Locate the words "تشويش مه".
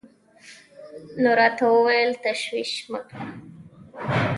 2.23-2.99